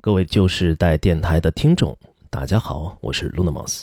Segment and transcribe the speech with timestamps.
[0.00, 1.96] 各位旧时代电台的听众，
[2.30, 3.82] 大家好，我是 Lunamos。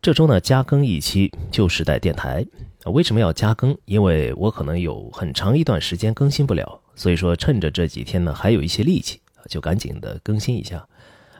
[0.00, 2.46] 这周呢加更一期旧时代电台，
[2.84, 3.76] 为什么要加更？
[3.84, 10.86] 因为我可能有很长一段时间更新不了，所以说趁着这几天呢还有一些力气，就赶紧的更新一下。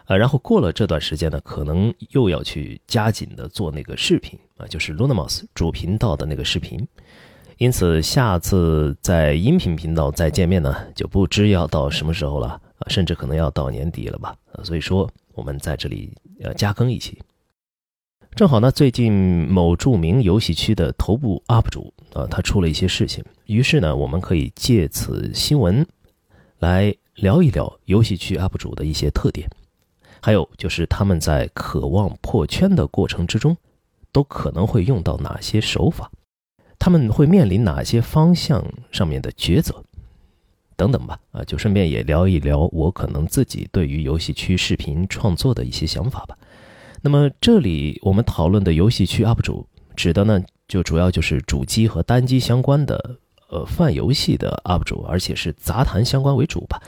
[0.06, 6.84] 呃，然后过了这段时间呢，可能又要去加紧的做那个视频啊，就是 Lunamos 主频道的那个视频。
[7.58, 12.60] 因此，下次在音频频道再见面呢，就不知要到什么时候了。
[12.78, 14.36] 啊，甚至可能要到年底了吧？
[14.52, 17.18] 啊，所以说我们在这里呃加更一期。
[18.34, 25.84] 正好呢，最近某著名游戏区的头部 UP 主啊，他出了一些事情，于是呢，我们可以借此新闻
[26.58, 29.48] 来聊一聊游戏区 UP 主的一些特点，
[30.20, 33.56] 还有就是他们在渴望破圈的过程之中，
[34.12, 36.08] 都可能会用到哪些手法，
[36.78, 39.82] 他们会面临哪些方向上面的抉择。
[40.78, 46.38] 等等吧，啊，就顺便也聊一聊我可能自己对于游戏区视频创作的一些想法吧。
[47.02, 53.16] 那么这里我们讨论的游戏区 UP 主，指的呢就主要就是主机和单机相关的，
[53.50, 56.80] 呃，泛游戏的 UP 主，而且是杂谈相关为主吧。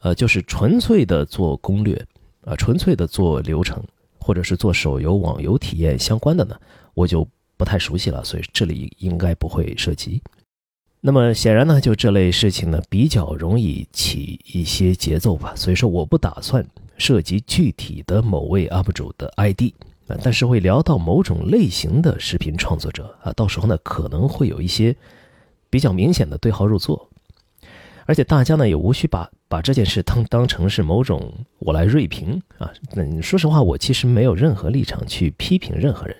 [0.00, 2.04] 呃，就是纯粹的做攻略，
[2.42, 3.80] 啊，纯粹的做流程，
[4.18, 6.56] 或者是做手游、网游体验相关的呢，
[6.94, 10.20] 我就不太熟悉了，所以这里应该不会涉及。
[11.02, 15.52] 那么显然呢，就这类事情呢，比较容易起一些节奏吧。
[15.54, 16.66] 所以说，我不打算
[16.98, 19.72] 涉及具体的某位 UP 主的 ID
[20.08, 24.96] 啊，但是会聊到某种类型的视频创作者啊，到时候呢，可能会有一些
[25.70, 27.08] 比较明显的对号入座。
[28.06, 32.72] 而且大家呢，也无需把把这件事当当成是某种我来锐评啊。
[32.94, 36.16] 那说实话，我其实没有任何立场去批评任何人。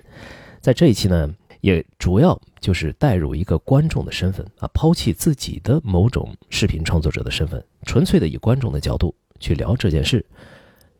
[0.60, 1.34] 在这一期呢。
[1.66, 10.24] 也主要就是带入一个观众的身份啊，抛弃自己的某种视频创作者的身份，纯粹的以观众的角度去聊这件事，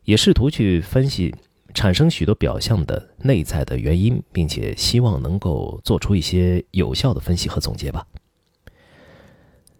[0.03, 1.33] 也试图去分析
[1.73, 8.05] 产生许多表象的内在的原因，并且希望能够做出一些有效的分析和总结吧。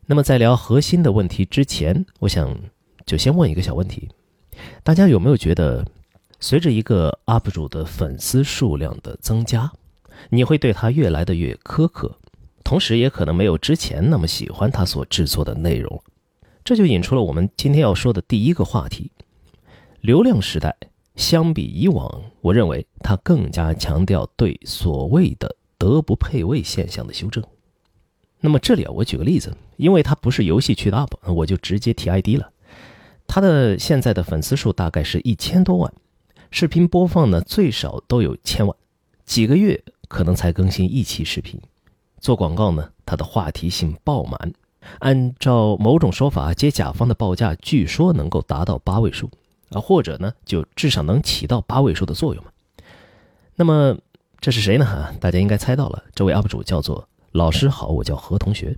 [0.06, 2.58] 那么在聊核心的问题之前，我想
[3.06, 4.08] 就先问一个小问题：
[4.84, 5.86] 大家有没有觉得，
[6.40, 9.70] 随着一个 UP 主的粉丝数量的增加？
[10.30, 12.18] 你会对他越来的越苛刻，
[12.64, 16.02] 同时也可能没有之前那么喜欢他所制作的内容，
[16.64, 19.12] 这就引出了我们今天要说的第一个话题：
[20.02, 20.76] 流量时代
[21.16, 27.44] 相比以往，我认为它更加强调对所谓的德不配位现象的修正。
[28.40, 32.52] 那么这里啊，我举个例子，因为他不是游戏区的 UP，我就直接提 ID 了。
[33.26, 35.92] 他的现在的粉丝数大概是一千多万，
[36.52, 38.76] 视频播放呢最少都有千万，
[39.26, 39.84] 几个月。
[40.08, 41.60] 可能才更新一期视频，
[42.20, 44.54] 做广告呢，它的话题性爆满。
[45.00, 49.30] 按照某种说法，接甲方的报价据说能够达到八位数
[49.72, 52.52] 啊，或者呢，就至少能起到八位数的作用嘛。
[53.56, 53.98] 那么
[54.40, 55.14] 这是谁呢？
[55.20, 58.78] 大家应该猜到了，这位 UP 主叫做老师好，我叫何同学。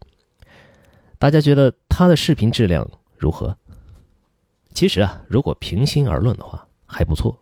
[1.20, 3.56] 大家觉得他的视频质量如何？
[4.74, 7.38] 其实啊，如果平心而论的话，还不错。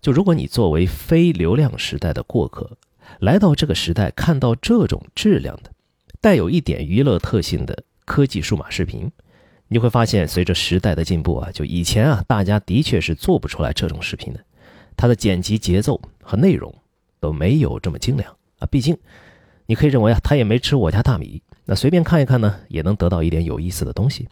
[0.00, 2.76] 就如果你作为非流量时代的过客，
[3.20, 5.70] 来到这个时代，看到这种质量的、
[6.20, 9.10] 带有一点娱乐特性的科技数码视频，
[9.68, 14.40] 你会发现，随着时代的进步啊，就以前啊，大家的确是做不出来这种视频的，
[14.96, 16.74] 它的剪辑节奏和内容
[17.20, 18.66] 都没有这么精良啊。
[18.70, 18.96] 毕竟，
[19.66, 24.28] 你可以认为啊，他也没吃我家大米，那随便看一看呢，也能得到一点有意思的东西。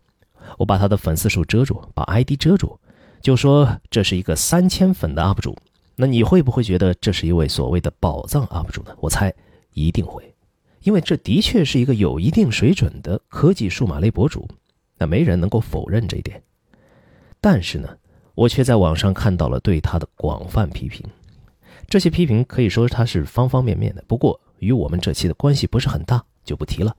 [0.58, 2.78] 我把他的粉丝数遮住，把 ID 遮住，
[3.20, 5.56] 就说这是一个三千粉的 UP 主。
[5.96, 8.94] 那你会不会觉得这是一位所谓的宝藏 UP 主呢？
[9.00, 9.34] 我猜
[9.72, 10.34] 一定会，
[10.82, 14.46] 因为这的确是一个有一定水准的科技数码类博主，
[14.98, 16.42] 那没人能够否认这一点。
[17.40, 17.88] 但是呢，
[18.34, 21.02] 我却在网上看到了对他的广泛批评，
[21.88, 26.94] 这些批评可以说他是方方面面的，不过与我们这期的关系不是很大，就不提了。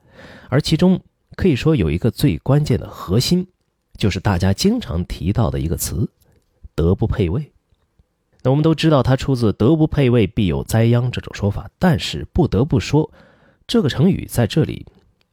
[0.49, 0.99] 而其中
[1.35, 3.47] 可以说有一个最关键的核心，
[3.95, 6.09] 就是大家经常提到的一个词——
[6.73, 7.51] 德不配位。
[8.49, 11.69] 我们都知道，它出自“德不配位，必有灾殃”这种说法。
[11.79, 13.11] 但是不得不说，
[13.65, 14.85] 这个成语在这里，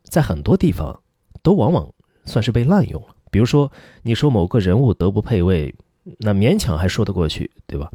[0.02, 1.00] 在很多地方
[1.42, 1.88] 都往往
[2.24, 3.08] 算是被滥用了。
[3.30, 3.70] 比如说，
[4.02, 5.74] 你说某个人物德不配位，
[6.18, 7.90] 那勉强还说得过去，对吧？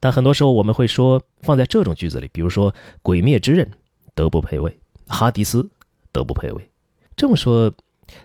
[0.00, 2.70] 但很多时候我们会说，放在这种句子里，比如说
[3.02, 3.66] 《鬼灭之刃》
[4.14, 5.68] 德不配位，哈迪斯
[6.12, 6.70] 德不配位。
[7.16, 7.72] 这么说，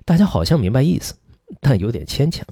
[0.04, 1.16] 大家好像明白意思，
[1.62, 2.46] 但有点牵强。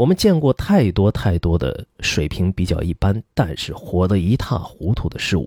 [0.00, 5.46] 我们见过太多太多的水平比较一般，但是活得一塌糊涂的事物，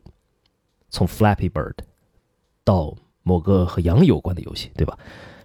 [0.92, 1.74] 从 Flappy Bird
[2.64, 4.96] 到某个和羊有关的游戏，对吧？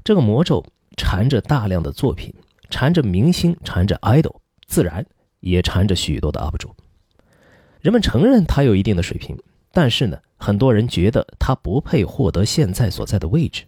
[0.05, 0.63] 这个魔咒
[0.99, 2.35] 缠着大量的作品，
[2.69, 5.07] 缠着明星，缠着 idol，自然
[5.41, 6.77] 也缠着许多的 UP 主。
[7.81, 9.39] 人们承认他有一定的水平，
[9.73, 13.65] 但是呢，很多人觉得他不配获得现在所在的位置，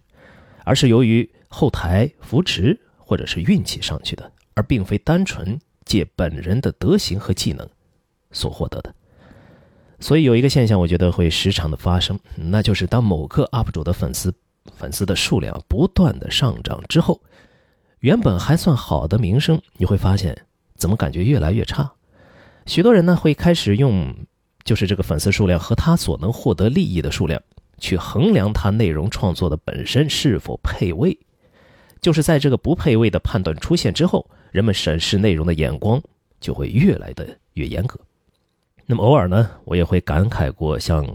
[0.64, 4.30] 而是由于后台扶持或者是运气上去的，
[4.60, 7.66] 而并非单纯借本人的德行和技能
[8.30, 8.94] 所获得的。
[9.98, 14.34] 所以有一个现象，我觉得会时常的发生，那就是当某个 UP 主的粉丝
[14.76, 17.22] 粉丝的数量不断的上涨之后，
[18.00, 20.36] 原本还算好的名声，你会发现
[20.76, 21.90] 怎么感觉越来越差。
[22.66, 24.14] 许多人呢会开始用，
[24.62, 27.42] 就是这个粉丝数量和他所能获得利益的数量，
[27.78, 31.18] 去衡量他内容创作的本身是否配位。
[32.02, 36.02] 就是在这个不配位的判断出现之后，人们审视内容的眼光
[36.40, 37.98] 就会越来的越严格。
[38.86, 41.06] 那么偶尔呢，我也会感慨过像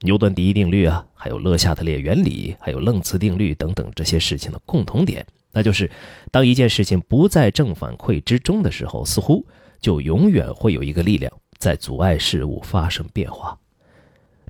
[0.00, 5.90] 牛顿第一定律啊，还有勒夏特列原理，还有楞次定律等等这些事情的共同点，那就是
[6.30, 9.46] 当一件事情不在正反馈之中的时候，似乎
[9.80, 13.58] 就永远会有一个力量在阻碍事物发生变化。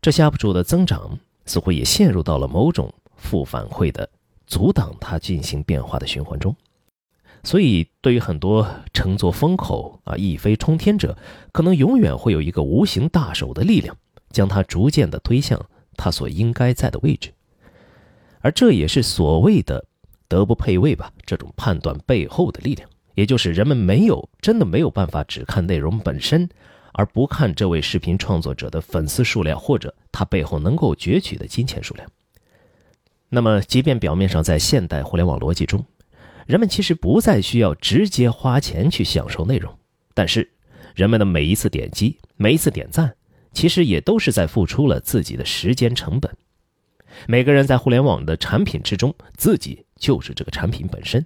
[0.00, 1.16] 这些 UP 主的增长
[1.46, 4.08] 似乎也陷入到了某种负反馈的
[4.46, 6.56] 阻挡它进行变化的循环中。
[7.44, 11.16] 所以，对于很多乘坐风口啊一飞冲天者，
[11.50, 13.96] 可能永远会有一个无形大手的力量，
[14.30, 15.60] 将他逐渐的推向
[15.96, 17.32] 他所应该在的位置。
[18.40, 19.84] 而这也是所谓的
[20.28, 21.12] 德不配位吧？
[21.26, 26.48] 这种判断背后的力量，也就是人们没有真的没有办法只看内容本身，
[26.92, 32.08] 而不看这位视频创作者的粉丝数量或者他背后能够攫取的金钱数量。
[33.28, 35.84] 那么，即便表面上在现代互联网逻辑中，
[36.46, 39.78] 人们其实不再需要直接花钱去享受内容，
[40.14, 40.50] 但是
[40.94, 43.14] 人们的每一次点击、每一次点赞，
[43.52, 46.34] 其实也都是在付出了自己的时间成本。
[47.26, 51.24] 每个人在互联网的产品之中，自己就是这个产品本身。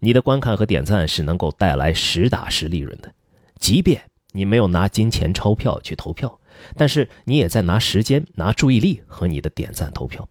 [0.00, 3.12] 你的观看和点赞是能够带来实打实利润的，
[3.60, 4.02] 即便
[4.32, 6.40] 你没有拿金钱钞票去投票，
[6.76, 10.28] 但是你也在拿时间、拿注意力和你的点赞投票，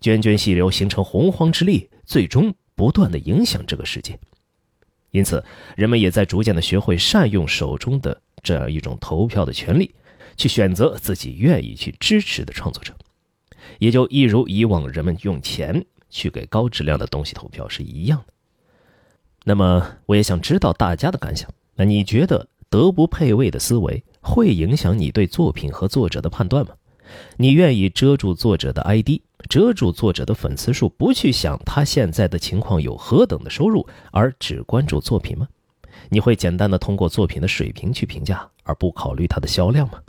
[0.00, 2.54] 涓涓细流形成洪荒之力，最终。
[2.74, 4.18] 不断的影响这个世界，
[5.10, 5.44] 因此
[5.76, 9.94] 人们也在逐渐的学会善用手中的这样一种投票的权利，
[10.36, 12.94] 去选择自己愿意去支持的创作者，
[13.78, 18.32] 也就一如以往人们用钱去给高质量的东西投票是一样的。
[19.44, 21.52] 那么，我也想知道大家的感想。
[21.74, 26.74] 那你觉得德不配位的思维会影响你对作品和作者的判断吗？
[27.36, 35.48] 你愿意遮住作者的 ID，遮住作者的粉丝数，不去想他现在的情况有何等的收入，而只关注作品吗？
[36.08, 40.00] 你会简单的通过作品的水平去评价，而不考虑它的销量吗？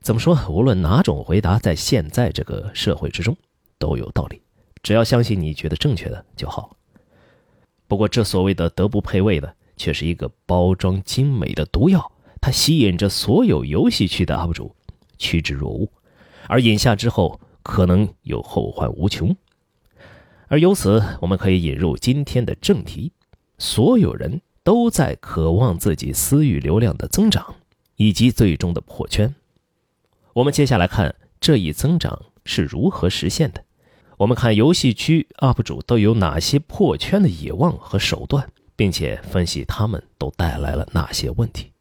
[0.00, 0.36] 怎么说？
[0.48, 3.36] 无论哪种回答，在现在这个社会之中
[3.78, 4.42] 都有道理，
[4.82, 6.76] 只要相信你觉得正确的就好。
[7.86, 14.74] 不过，这所谓的德不配位的，却是一个包装精美的毒药，它吸引着所有游戏区的 UP 主
[15.18, 15.88] 趋之若鹜。
[16.48, 19.34] 而饮下之后，可能有后患无穷。
[20.48, 23.12] 而由此，我们可以引入今天的正题：
[23.56, 27.54] 所有人都在渴望自己私域流量的增长，
[27.96, 29.34] 以及最终的破圈。
[30.34, 33.64] 我们接下来看这一增长是如何实现的。
[34.18, 38.46] 我们看游戏区 UP 主都有哪些破圈的野望和手段，
[38.76, 41.72] 并且分析他们都带来了哪些问题。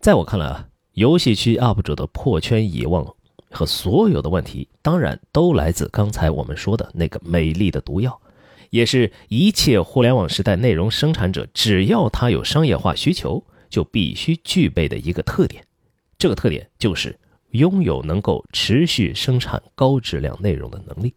[0.00, 3.14] 在我看来啊，游戏区 UP 主的破圈野望。
[3.50, 8.20] 和所有的问题，当然都来自刚才我们说的那个美丽的毒药，
[8.70, 15.64] 也是一切互联网时代内容生产者只要他有商业化需求，就必须具备的一个特点。
[16.16, 17.18] 这个特点就是
[17.50, 21.14] 拥有能够持续生产高质量内容的能力。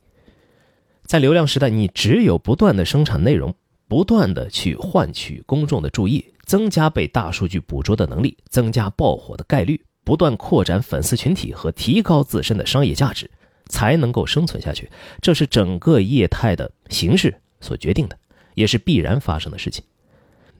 [1.06, 3.54] 在流量时代，你只有不断的生产内容，
[3.88, 9.80] 不断的去换取公众的注意，增加被大数据捕捉的能力，增加爆火的概率。
[10.04, 13.30] 不断扩展粉丝群体和提高自身的商业价值，
[13.68, 14.90] 才能够生存下去。
[15.22, 18.18] 这是整个业态的形式所决定的，
[18.56, 19.84] 也是必然发生的事情。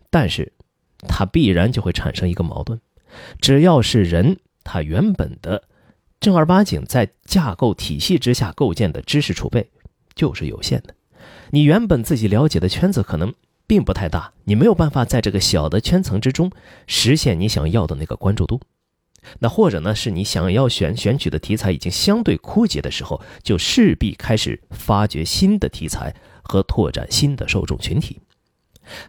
[0.10, 0.54] 但是，
[1.08, 2.80] 它必然就会产生一个矛盾：
[3.42, 5.64] 只要是人，他原本的
[6.20, 9.70] 正儿八经在架构体系之下构建的知识储备
[10.16, 10.96] 就是有限的。
[11.50, 13.34] 你原本自己了解的圈子可能
[13.68, 16.52] 并不太大，你没有办法在这个小的圈层之中
[16.88, 18.62] 实现你想要的那个关注度。
[19.40, 28.20] 那或者呢，是你想要选选取的题材已经相对枯竭的时候，就势必开始发掘新的题材和拓展新的受众群体。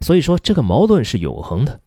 [0.00, 1.80] 所以说，这个矛盾是永恒的。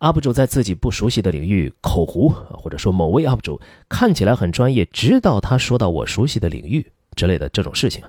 [0.00, 8.04] UP 主在自己不熟悉的领域口胡，或者说某位 UP 主看起来很专业，直到他说到我熟悉的领域之类的这种事情，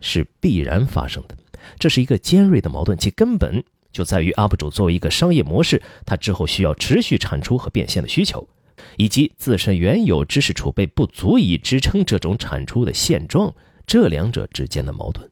[0.00, 1.36] 是必然发生的。
[1.78, 8.48] 这是一个尖锐的矛盾，其根本就在于 UP 主作为一个商业模式，他之后需要持续产出和变现的需求，
[8.96, 13.54] 以及自身原有知识储备不足以支撑这种产出的现状，
[13.86, 15.28] 这两者之间的矛盾，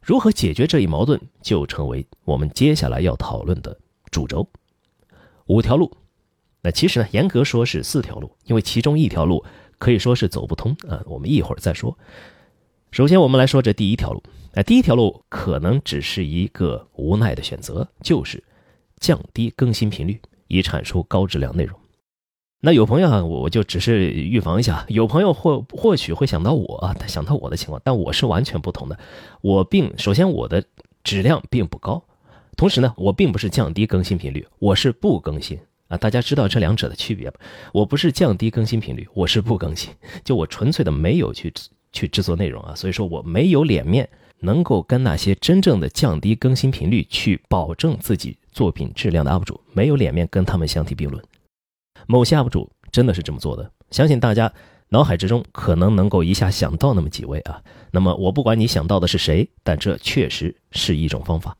[0.00, 3.78] 如何解决这一矛盾，就成为我们接下来要讨论的
[4.10, 4.48] 主轴。
[5.46, 5.96] 五条路，
[6.62, 9.44] 那其实呢，严格说是四条路，因为其中一条路
[9.78, 11.96] 可以说是走不通啊，我们一会儿再说。
[12.90, 14.22] 首先，我们来说这第一条路。
[14.54, 18.42] 那第一条路可能只是一个无奈的选择，就是
[18.98, 21.78] 降低更新频率，以产出高质量内容。
[22.60, 28.98] 那有朋友啊，我就只是预防一下，有朋友或或许会想到我啊，想到我的情况，但我是完全不同的。
[29.40, 30.64] 我并首先我的
[31.04, 32.02] 质量并不高，
[32.56, 35.96] 同时呢，我并不是降低更新频率，我是不更新啊。
[35.96, 37.34] 大家知道这两者的区别吗？
[37.72, 39.92] 我不是降低更新频率，我是不更新，
[40.24, 41.52] 就我纯粹的没有去
[41.92, 44.08] 去制作内容啊，所以说我没有脸面。
[44.40, 51.20] 能够跟那些真正的降低更新频率去保证自己作品质量的 UP 主，没有脸面跟他们相提并论。
[52.06, 54.52] 某些 UP 主真的是这么做的，相信大家
[54.90, 57.62] 脑海之中可能能够一下想到那么几位啊。
[57.90, 61.56] 那么我不管你想到的是谁，但这确实是一种方法。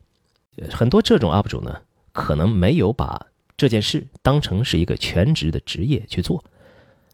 [0.71, 1.81] 很多这种 UP 主呢，
[2.13, 3.27] 可能没有把
[3.57, 6.43] 这件事当成是一个全职的职业去做，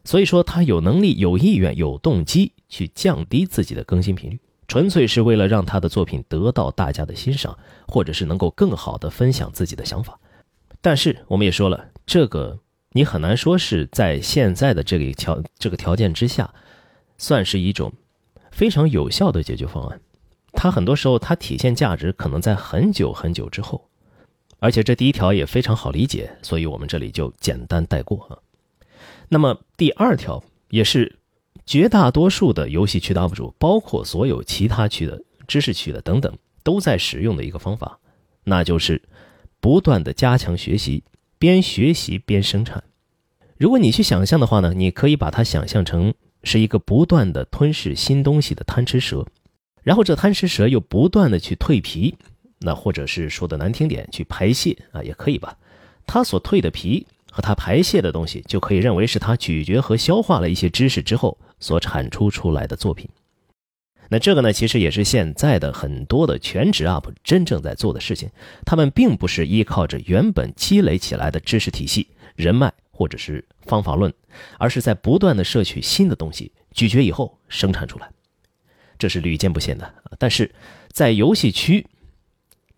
[0.03, 4.39] 所以说他有能力、有意愿、有动机去降低自己的更新频率。
[4.67, 7.55] 纯粹是为了让他的作品得到大家的欣赏，
[7.87, 10.19] 或者是能够更好的分享自己的想法。
[10.81, 12.57] 但是我们也说了，这个
[12.95, 16.53] 你很难说是在现在的这个条这个条件之下，
[17.17, 17.91] 算是一种
[18.51, 19.99] 非常有效的解决方案。
[20.53, 23.89] 它很多时候它体现价值可能在很久很久之后。
[24.59, 28.39] 而且这第一条也非常好理解，所以我们这里就简单带过啊。
[29.27, 31.17] 那么第二条也是。
[31.65, 37.97] 绝大多数的游戏区的 UP 主，包括所有其他区的知识区的等等，都在使用的一个方法，
[38.43, 39.01] 那就是
[39.59, 41.03] 不断的加强学习，
[41.45, 42.83] 边学习边生产。
[43.55, 46.11] 如果你去想象的话呢，你可以把它想象成
[46.41, 49.23] 是一个不断的吞噬新东西的贪吃蛇，
[49.83, 52.17] 然后这贪吃蛇又不断的去蜕皮，
[52.61, 55.55] 那或者是说的难听点，去排泄啊，也可以吧。
[56.07, 61.37] 它所蜕的皮和它排泄的东西，就可以认为是它咀嚼和消化了一些知识之后。
[61.57, 63.09] 所产出出来的作品，
[64.09, 68.29] 那这个呢，其实也是现在的很多的全职 UP 真正在做的事情。
[68.65, 74.13] 他们并不是依靠着原本积累起来的知识体系、人脉或者是方法论，
[74.59, 78.09] 而是在不断的摄取新的东西，咀嚼以后生产出来。
[78.97, 79.93] 这是屡见不鲜的。
[80.17, 80.53] 但是
[80.91, 81.85] 在游戏区，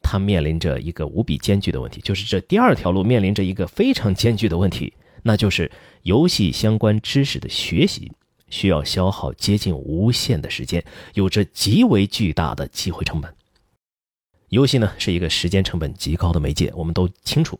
[0.01, 4.93] 它面临着一个无比艰巨的问题，就是这第二条路面临着一个非常艰巨的问题，
[5.24, 5.69] 那就是
[6.03, 8.12] 游戏相关知识的学习。
[8.49, 13.33] 需要消耗接近无限的时间，有着极为巨大的机会成本。
[14.49, 17.59] 游戏呢是一个时间成本极高的媒介，我们都清楚。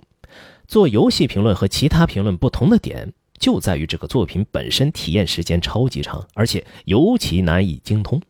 [0.68, 8.22] 做游戏评论和其他评论不同的点，就在于这个作品本身体验时间超级长，而且尤其难以精通。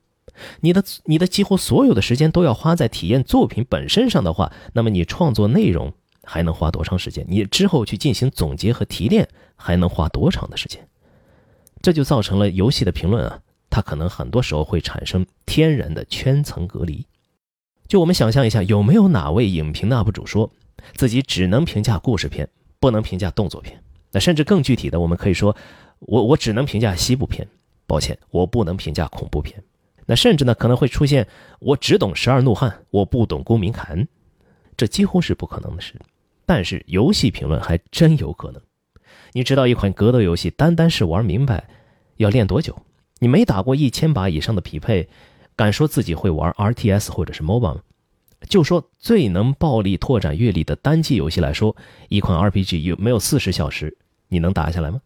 [0.61, 7.25] 你的你的几乎所有的时间都要花在体验作品本身上的话，那么你创作内容还能花多长时间？
[7.27, 10.87] 你之后去进行总结和提炼还能花多长的时间？
[11.81, 17.05] 这就造成了游戏的评论啊，它可能很多时候会产生天然的圈层隔离。
[17.87, 20.51] 就我们想象一下，有没有哪位影评的 UP 主说
[20.95, 22.47] 自己只能评价故事片，
[22.79, 23.81] 不能评价动作片？
[24.11, 25.55] 那甚至更具体的，我们可以说，
[25.99, 27.47] 我我只能评价西部片，
[27.85, 29.61] 抱歉，我不能评价恐怖片。
[30.05, 31.27] 那甚至呢，可能会出现
[31.59, 34.07] 我只懂十二怒汉，我不懂公民坎，
[34.75, 35.93] 这几乎是不可能的事。
[36.45, 38.61] 但是游戏评论还真有可能。
[39.37, 41.69] 你知道一款格斗游戏，单单是玩明白，
[42.15, 42.75] 要练多久？
[43.19, 45.09] 你没打过一千把以上的匹配，
[45.55, 47.81] 敢说自己会玩 RTS 或者是 MOBA 吗？
[48.49, 51.75] 就说最能暴力拓展阅历的单机游戏来说，
[52.09, 53.95] 一款 RPG 有没有四十小时，
[54.29, 55.01] 你能打下来吗？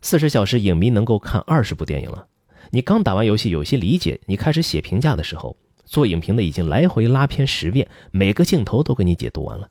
[0.00, 2.28] 四十小时，影迷能够看二十部电影了。
[2.70, 9.68] 你刚打完游戏，有些理解，你开始写评价的时候，做影评的已经来回拉片十遍，每个镜头都给你解读完了。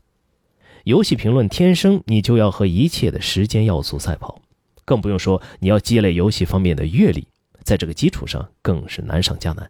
[0.86, 4.40] 游戏评论天生你就要和一切的时间要素赛跑，
[4.84, 7.26] 更不用说你要积累游戏方面的阅历，
[7.64, 9.68] 在这个基础上更是难上加难。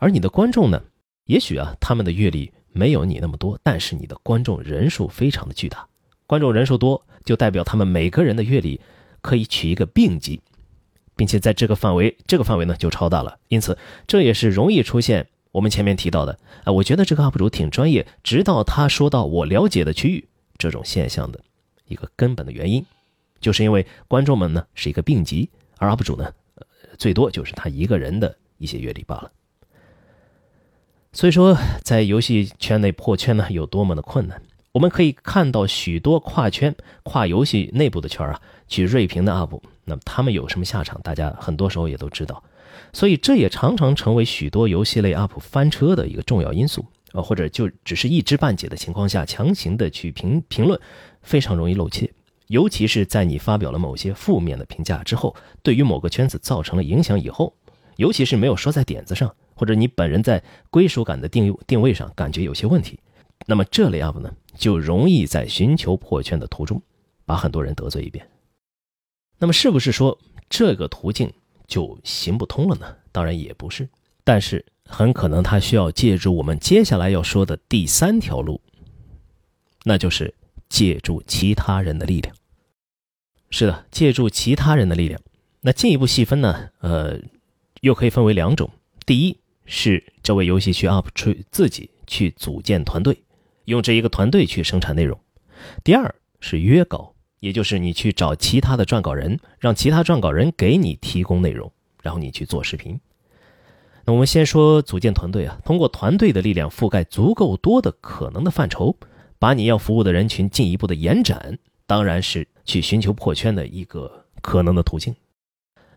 [0.00, 0.82] 而你的观众呢？
[1.26, 5.86] 也许啊，他们的阅历没有你那么多，但是你的观众人数非常的巨大。
[6.26, 8.80] 观众人数多，就代表他们每个人的阅历
[9.20, 10.40] 可以取一个并集，
[11.14, 13.38] 并且在这个范围，这个范围呢就超大了。
[13.46, 20.26] 因此，这也是容易出现我们前面提到的啊，我觉得这个 UP 主挺专业，直到他说到我了解的区域。
[20.58, 21.40] 这种现象的
[21.86, 22.84] 一个根本的原因，
[23.40, 26.32] 就是因为观众们呢是一个病级，而 UP 主呢，
[26.98, 29.30] 最多就是他一个人的一些阅历罢了。
[31.12, 34.42] 所以说，在游戏圈内破圈呢，有多么的困难。
[34.72, 40.98] 我们可以看到许多跨圈、跨游戏内部的圈啊，去锐评的 UP，那么他们有什么下场？
[41.02, 42.42] 大家很多时候也都知道。
[42.94, 50.80] 所以这也常常成为许多游戏类 UP 翻车的一个重要因素啊，或者就只是一知半解的情况下强行的去评评论，
[51.22, 52.12] 非常容易露怯。
[52.48, 57.54] 尤其是在你发表了某些负面的评价之后，对于某个圈子造成了影响以后，
[57.96, 59.34] 尤其是没有说在点子上。
[59.54, 62.98] 或者你本人在归属感的定定位上感觉有些问题，
[63.46, 66.82] 那么这类 UP 呢就容易在寻求破圈的途中，
[67.24, 68.26] 把很多人得罪一遍。
[69.38, 71.32] 那么是不是说这个途径
[71.68, 72.96] 就行不通了呢？
[73.12, 73.88] 当然也不是，
[74.24, 78.60] 但是很可能他需要借助我们接下来要说的第三条路，
[79.84, 80.34] 那就是
[80.68, 82.34] 借助其他人的力量。
[83.50, 85.20] 是的，借助其他人的力量。
[85.60, 86.70] 那进一步细分呢？
[86.80, 87.20] 呃，
[87.80, 88.70] 又可以分为两种，
[89.06, 89.38] 第一。
[89.64, 93.22] 是这位游戏区 UP 主自己去组建团队，
[93.66, 95.18] 用这一个团队去生产内容。
[95.84, 101.72] 第二是约稿，也就是你去找其他的撰稿人，让其他撰稿人给你提供内容，
[102.02, 103.00] 然后你去做视频。
[104.04, 108.96] 那我们先说组建团队啊，通过团队的力量覆盖足够多的可能的范畴，
[109.38, 115.14] 把你要服务的人群进一步的延展，当然是去寻求破圈的一个可能的途径。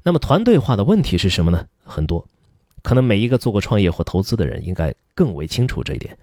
[0.04, 1.68] 那么团队化的问题是什么呢？
[1.84, 2.28] 很多。
[2.84, 6.16] 可能每一个做过创业或投资的人应该更为清楚这一点。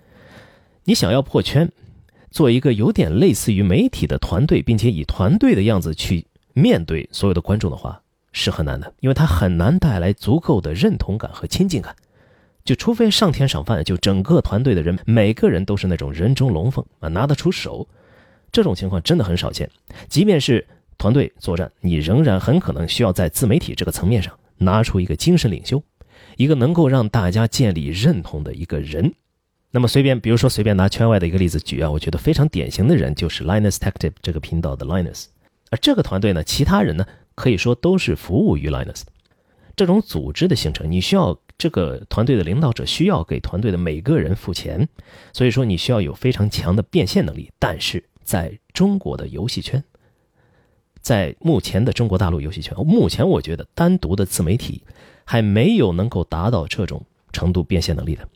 [0.84, 1.68] 你想要破圈，
[2.30, 8.01] 做一个有点类似于媒体的团队，并且以团队的样子去面对所有的观众的话，
[8.32, 11.94] 是很难的，因为它很难带来足够的认同感和亲近感。
[12.64, 17.86] 就除非上天赏饭，就整个团队的人每个人都是那种人中龙凤啊，拿得出手，
[18.50, 19.68] 这种情况真的很少见。
[20.08, 20.66] 即便是
[20.98, 25.82] 团队作战，你仍然很可能需要在自媒体这个层面上拿出一个精神领袖。
[26.36, 29.12] 一个能够让大家建立认同的一个人，
[29.70, 35.26] 那么随便，比如说随便拿圈外的一个例子举啊，我觉得非常典型的人就是 Linus Tech Tip 这个频道的 Linus，
[35.70, 39.02] 而这个团队呢，其他人呢可以说都是服务于 Linus。
[39.76, 44.88] 这种组织的形成，你需要这个团队的领导者需要给团队的每个人付钱，
[45.32, 47.50] 所以说你需要有非常强的变现能力。
[47.58, 49.82] 但是在中国的游戏圈，
[51.00, 54.82] 在目前的中国大陆游戏圈，目前我觉得单独的自媒体。
[55.24, 57.00] 还没有能够达到这种
[57.32, 58.28] 程度变现能力的，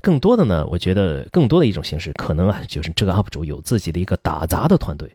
[0.00, 5.10] 更多的呢，我觉得更多的一种形式，可能啊，就是这个 UP 主有自己的一个打杂的团队，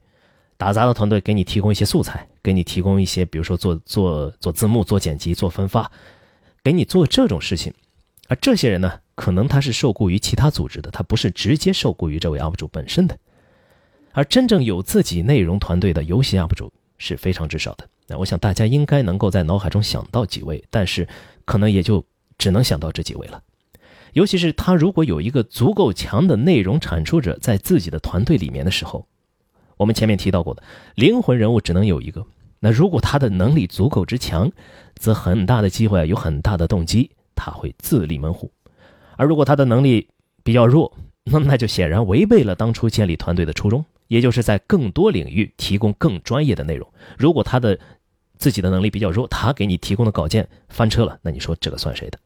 [0.58, 5.92] 打杂的团队给你提供一些素材，给你提供一些，比如说做做做字幕、做剪辑、做分发，
[6.64, 7.74] 给你做这种事情。
[8.28, 13.18] 而这些人呢，可能他是受雇于其他组织的，他不是直接受雇于这位 UP 主本身的。
[14.12, 17.90] 而真正有自己内容团队的游戏 UP 主是非常之少的。
[18.06, 21.08] 那我想大家应该能够在脑海中想到几位，但是
[21.46, 22.06] 可能也就
[22.38, 23.42] 只能想到这几位了。
[24.14, 29.08] 尤其是他如果有一个足够强的内容产出者在自己的团队里面的时候，
[29.78, 30.64] 我们前面提到过的
[30.96, 32.26] 灵魂人物只能有一个。
[32.66, 34.52] 那如果他的能力足够之强，
[34.96, 38.50] 则很大的机会有很大的动机他会自立门户；
[39.18, 40.10] 而如果他的能力
[40.44, 40.92] 比较弱，
[41.26, 43.86] 那那就显然违背了当初建立团队的初衷。
[44.08, 46.88] 也就是在更多领域提供更专业的内容。
[47.20, 47.78] 如果他的
[48.40, 52.18] 自己的能力比较弱，他给你提供的稿件翻车了，那你说这个算谁的？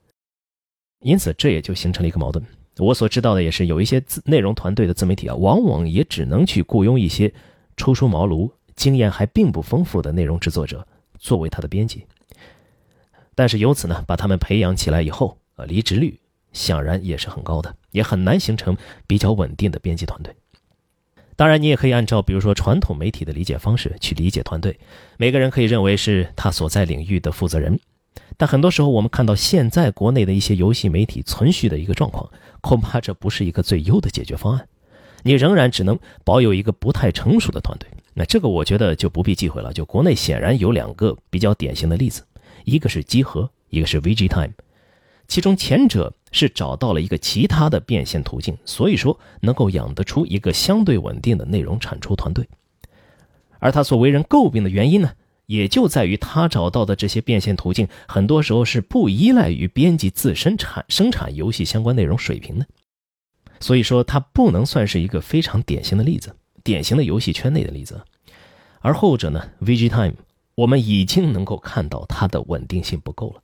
[1.02, 2.42] 因此，这也就形成了一个矛盾。
[2.78, 7.34] 我所知道的也是，有一些自内容团队的自媒体啊，往往也只能去雇佣一些
[7.76, 10.88] 初出茅庐、经验还并不丰富的内容制作者
[11.18, 12.06] 作为他的编辑。
[13.36, 16.18] 但是由此呢，把他们培养起来以后，呃，离职率
[16.54, 20.34] 显然也是很高的，也很难形成比较稳定的编辑团队。
[21.36, 24.80] 当然，你也可以按照比如说传统媒体的理解方式去理解团队，
[25.18, 27.78] 每个人可以认为是他所在领域的负责人。
[28.38, 34.68] 但很多时候，我们看到现在国内的一些游戏媒体存续的一个状况，恐怕这不是一个最优的解决方案。
[35.24, 37.90] 你仍然只能保有一个不太成熟的团队。
[38.20, 39.72] 那这个我觉得就不必忌讳了。
[39.72, 42.22] 就国内显然有两个比较典型的例子，
[42.66, 44.52] 一个是集合，一个是 VG Time。
[45.30, 52.46] 其中前者是找到了一个其他的变现途径，所以说能够养得出一个相对稳定的内容产出团队。
[53.60, 55.14] 而他所为人诟病的原因呢，
[55.46, 62.66] 也就在于他找到的这些变现途径，很多时候是不依赖于编辑自身产生产游戏相关内容水平的。
[63.62, 66.36] 所以说，他不能算是一个非常典型的例子，
[66.70, 68.00] 典型的游戏圈内的例子。
[68.80, 70.14] 而后者呢，VG Time，
[70.54, 73.42] 我们已经能够看到它的稳定性不够了。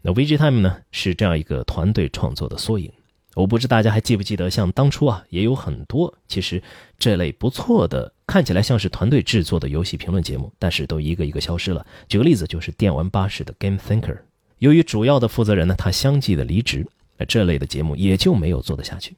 [0.00, 2.88] 那 VG Time 呢是这样一个团队创作的缩影，
[3.34, 6.62] 我不知大家还记不记得，像当初啊也有很多其实
[7.00, 11.84] 这类不错的，看起来像是团队制作的游戏评论节目，但是都一个一个消失了。
[12.08, 14.18] 举个例子，就是电玩巴士的 Game Thinker，
[14.58, 16.86] 由于主要的负责人呢他相继的离职，
[17.26, 19.16] 这类的节目也就没有做得下去。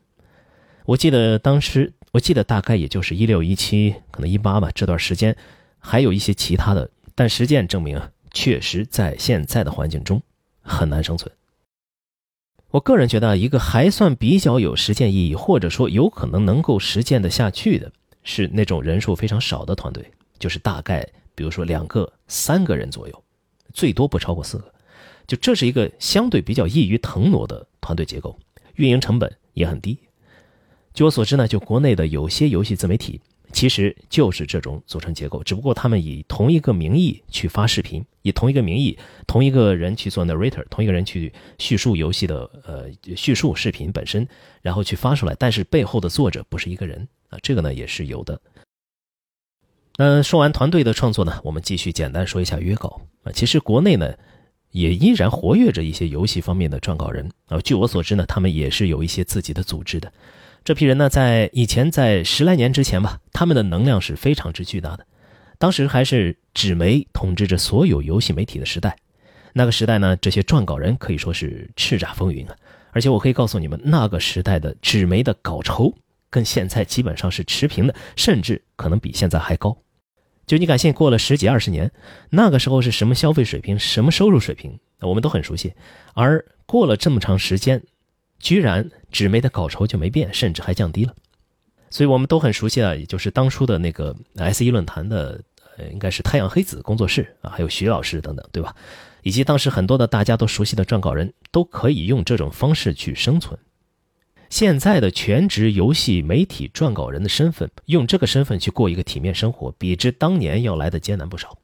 [0.87, 5.37] 我记得当时，我记得大概也就是一六一七，可能一八吧，这段时间
[5.79, 10.21] 还有一些其他的，但实践证明啊，确实在现在的环境中
[10.61, 11.31] 很难生存。
[12.71, 17.93] 我个人觉得，一个还算比较有实践意义，或者说有可能能够实践的下去的，
[18.23, 20.05] 是那种人数非常少的团队，
[20.39, 23.25] 就是大概比如说两个、三个人左右，
[23.73, 24.73] 最多不超过四个。
[25.27, 28.37] 就这是一个相对比较易于腾挪的团队结构，
[28.75, 29.97] 运营成本也很低。
[30.93, 33.21] 据我所知呢，就国内的有些游戏自媒体，
[33.53, 44.27] 其实就是这种组成结构，只不过他们以同一个名义去发视频，以同一个名义，同一个人去做 narrator，同一个人去叙述游戏的呃叙述视频本身，
[44.63, 48.41] 然后去发出来，但是背后的作者不是一个人啊，这个呢也是有的。
[49.97, 54.15] 那说完团队的创作呢，我们继续简单说一下约稿啊，其实国内呢。
[54.73, 57.61] 也依然活跃着一些游戏方面的撰稿人啊。
[57.61, 60.13] 据我所知呢，他们也是有一些自己的组织的。
[60.63, 65.07] 这批人呢，在以前在十来年之前吧，他们的能量是非常之巨大的。
[65.59, 68.97] 当时还是纸媒统治着所有游戏媒体的时代，
[69.53, 72.57] 那个时代呢，这些撰稿人可以说是叱咤风云啊。
[72.93, 75.95] 而且我可以告诉你们，那个时代的纸媒的稿酬
[76.29, 79.77] 跟现在基本上是持平的，甚至可能比现在还高。
[80.47, 81.91] 就你敢信，过了十几二十年，
[82.31, 85.73] 那个时候是什么消费水平、什么收入水平，我们都很熟悉。
[86.15, 87.81] 而过了这么长时间，
[88.41, 91.15] 居然纸媒的稿酬就没变，甚至还降低了。
[91.91, 95.43] 所以我们都很熟悉啊，也就是当初的那个 S 一论坛的，
[95.77, 98.75] 呃，应该是太阳黑子工作室啊，还有徐老师等等，对吧？
[99.23, 103.59] 以及当时很多的大家都熟悉的撰稿人，都可以用这种方式去生存。
[104.49, 111.59] 现在的全职游戏媒体撰稿人的身份，用这个身份去过一个体面生活，比之当年要来的艰难不少，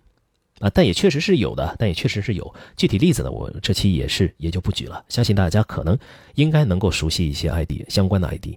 [0.61, 3.31] 啊，但也确实是有的，但也确实是有具体例子呢。
[3.31, 5.99] 我这期也是也就不举了，相信大家可能
[6.35, 8.57] 应该能够熟悉一些 ID 相关的 ID。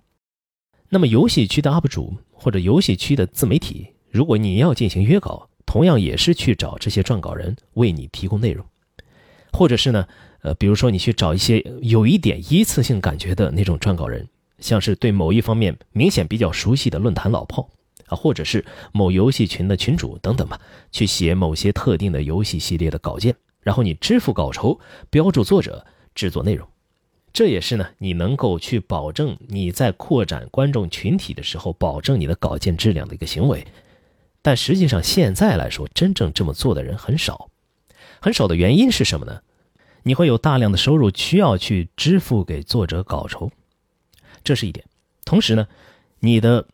[0.90, 8.66] 那么游戏区的 UP 主或者游戏区的自媒体，如果你要进行约稿，同样也是去找这些撰稿人为你提供内容，
[9.52, 10.08] 或者是呢？
[10.42, 14.26] 呃，比如说你去找一些有一点一次性感觉的那种撰稿人，
[14.60, 17.70] 像是对某一方面明显比较熟悉的论坛老炮
[18.10, 20.60] 啊，或者是某游戏群的群主等等吧，
[20.92, 26.68] 去写某些特定的游戏系列的稿件，然后你支付稿酬，标注作者制作内容，
[27.32, 33.66] 这也是呢你能够去保证你在扩展观众群体的时候，保证你的稿件质量的一个行为。
[34.42, 37.50] 但实际上现在来说，真正这么做的人很少，
[38.20, 39.42] 很少的原因是什么呢？
[40.04, 43.52] 你会有大量的收入需要去支付给作者稿酬，
[44.46, 44.86] 这是一点。
[45.26, 45.68] 同时呢，
[46.22, 46.66] 你的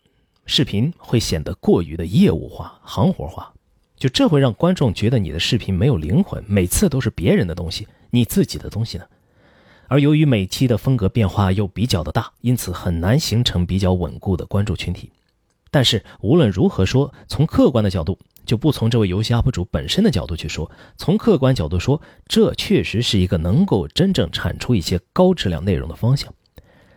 [0.45, 3.53] 视频会显得过于的业务化、行活化，
[3.97, 9.05] 就这会让观众觉得你的视频没有灵魂，每次都是别人的东西，你自己的东西呢？
[9.87, 15.11] 而由于每期的风格变化又比较的大，因此很难形成比较稳固的关注群体。
[15.71, 18.17] 但是无论如何说，从客观的角度。
[18.45, 26.31] 就不从这位游戏 UP 主本身的角度去说，从客观角度说，这确实是一个能够真正产出一些高质量内容的方向，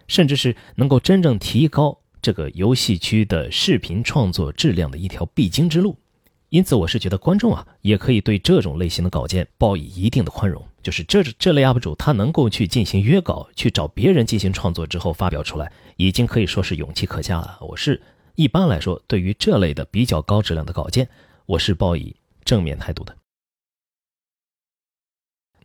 [0.07, 5.97] 甚至是能够真正提高这个游戏区的视频创作质量的一条必经之路。
[6.51, 17.59] 因此，我是觉得观众啊，也可以对这种类型的稿件抱以一定的宽容，就是这这类 UP 主他能够去进行约稿，去找别人进行创作之后发表出来，已经可以说是勇气可嘉了。
[17.61, 18.01] 我是
[18.35, 21.09] 一般来说，对于这类的比较高质量的稿件。
[21.45, 23.17] 我是抱以正面态度的。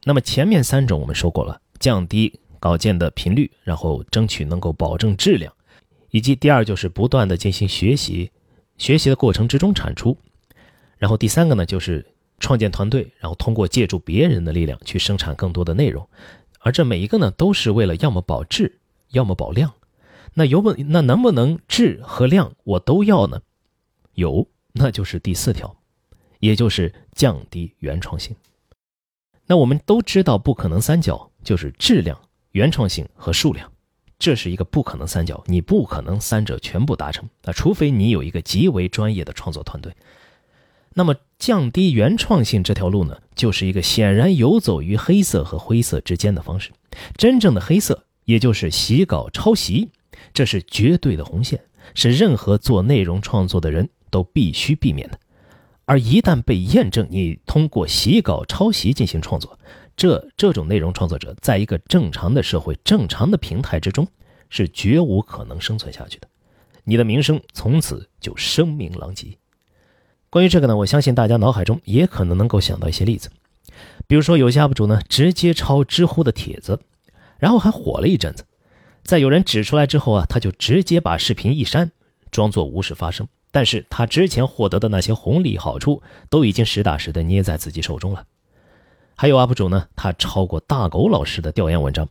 [0.06, 5.54] 那么前面三种我们说过了，降低稿件的频率，然后争取能够保证质量，
[6.14, 8.30] 以及第二就是不断的进行学习，
[8.78, 10.16] 学习的过程之中产出，
[11.00, 12.06] 然后第三个呢就是
[12.38, 16.08] 创建团队，然后通过借助别人的力量去生产更多的内容，
[16.60, 18.78] 而这每一个呢都是为了要么保质，
[19.10, 19.74] 要么保量。
[20.36, 23.42] 那有不那能不能质和量我都要呢？
[24.14, 24.48] 有。
[24.76, 25.76] 那就是第四条，
[26.40, 28.36] 也就是降低原创性。
[29.48, 32.20] 那我们都知道，不可能三角就是质量、
[32.52, 33.72] 原创性和数量，
[34.24, 39.94] 这是一个不可能三角，你不可能三者全部达成啊，除非你有一个极为专业的创作团队。
[40.94, 46.72] 那么，降低原创性这条路呢，就是一个显然游走于黑色和灰色之间的方式。
[47.18, 49.90] 真正的黑色，也就是洗稿抄袭，
[50.34, 51.60] 这是绝对的红线，
[51.94, 53.90] 是任何做内容创作的人。
[54.10, 55.18] 都必须避免的，
[55.86, 59.58] 而一旦被验证，你通过洗稿抄袭进行创作，
[59.96, 64.08] 这这种内容创作者，在一个正常的社会、正常的平台之中，
[64.50, 66.28] 是绝无可能生存下去的，
[66.84, 69.38] 你的名声从此就声名狼藉。
[70.30, 73.30] 关于这个呢，我相信大家脑海中也可能能够想到一些例子，
[74.08, 76.80] 比如说有些 UP 主呢，直接抄知乎的帖子，
[77.38, 78.44] 然后还火了一阵子。
[79.04, 81.92] 在有人指出来之后啊，他就直接把视频一删，
[82.32, 83.28] 装作无事发生。
[83.52, 88.26] 但是他之前获得的那些红利好处，都已经实打实的捏在自己手中了。
[89.16, 92.10] 还有 UP 主呢，他抄过大狗老师的调研文章，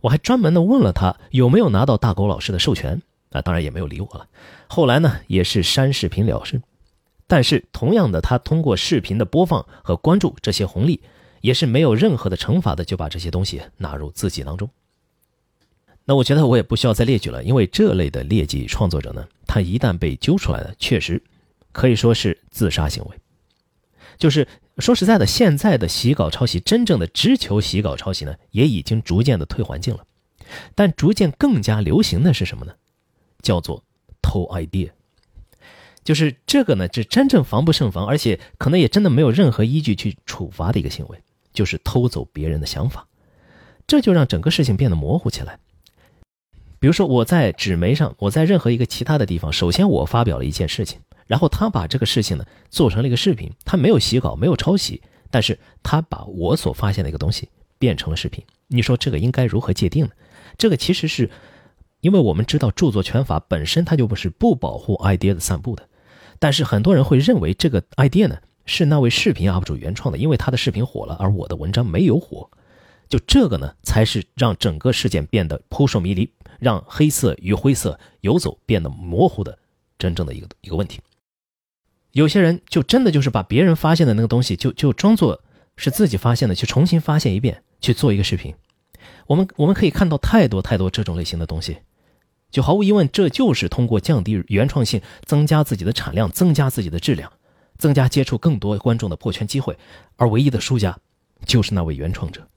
[0.00, 4.26] 我还专门的问了他有没有拿到大狗老师的授权，啊，当然也没有理我了。
[4.68, 6.60] 后来呢，也是删视频了事。
[7.26, 11.02] 但是同样的，他通过视频的播放和关注这些红利，
[11.40, 14.70] 也是没有任何的惩罚的，就把这些东西纳入自己当中。
[16.06, 21.22] 那我觉得我也不需要再列举了，因为这类的劣迹创作者呢，他一旦被揪出来了，确实
[21.70, 23.10] 可以说是自杀行为。
[24.16, 30.04] 就是说实在的，现在的洗稿抄袭，真正的直球洗稿抄袭呢，也已经逐渐的退环境了。
[30.74, 32.72] 但逐渐更加流行的是什么呢？
[33.42, 33.82] 叫做
[34.22, 34.90] 偷 idea。
[36.04, 41.18] 就是这个呢，是真正防不胜防，而且可能也真的没有任何依据去处罚的一个行为，
[41.52, 43.06] 就是偷走别人的想法，
[43.86, 45.58] 这就让整个事情变得模糊起来。
[46.80, 58.42] 比如说，我在纸媒上，我在任何一个其他的地方，首先我发表了一件事情，然后他把这个事情呢做成了一个视频，他没有洗稿，没有抄袭，但是他把我所发现的一个东西变成了视频。
[58.66, 60.10] 你说这个应该如何界定呢？
[60.56, 61.30] 这个其实是
[62.00, 65.86] 因为我们知道著作权法本身它就不是不保护 idea 的散布的。
[66.38, 72.48] 但是很多人会认为这个 idea 呢是那位视频 UP 主原创的，因为他的视频火了，而我的文章没有火，
[73.08, 79.58] 就这个呢才是让整个事件变得扑朔迷离，让黑色与灰色游走变得模糊的
[79.98, 81.00] 真正的一个一个问题。
[82.18, 85.40] 有些人就真的就是把别人发现的那个东西，就就装作
[85.76, 88.52] 是自己发现的，去重新发现一遍，去做一个视频。
[89.28, 91.78] 我们我们可以看到太多太多这种类型的东西。
[92.50, 97.30] 就毫无疑问，这就是通过降低原创性、增加自己的产量、增加自己的质量、
[97.76, 99.78] 增加接触更多观众的破圈机会，
[100.16, 100.98] 而唯一的输家
[101.46, 102.48] 就是那位原创者。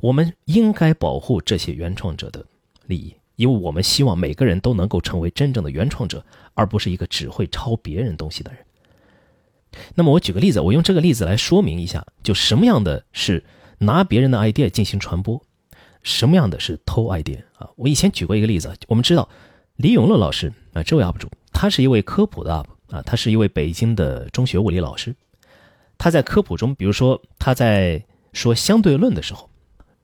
[0.00, 2.46] 我们应该保护这些原创者的
[2.86, 6.22] 利益，因为我们希望每个人都能够成为真正的原创者，
[6.52, 8.62] 而不是一个只会抄别人东西的人。
[9.94, 13.42] 那么，我举个例子，我用这个例子来说明一下，就什么样的是
[13.78, 15.42] 拿别人的 idea 进行传播。
[16.02, 17.70] 什么样的是偷 idea 啊？
[17.76, 19.26] 我以前举过一个例子，我们知道
[19.76, 25.16] 李永乐老师啊，这位 UP 主，他是一位科普的 UP 啊，他是一位北京的中学物理老师。
[25.96, 29.49] 他在科普中，比如说他在说相对论的时候，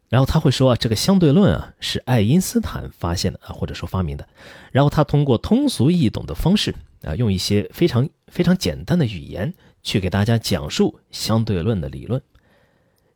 [0.08, 4.26] 然后他会说啊，这个相对论啊是爱因斯坦发现的啊，或者说发明的。
[4.70, 12.22] 然后他通过通俗易懂的方式啊，用一些非常非常简单的语言去给大家讲述相对论的理论。